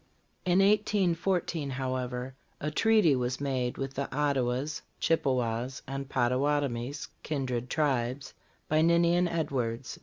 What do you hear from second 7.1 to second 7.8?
kindred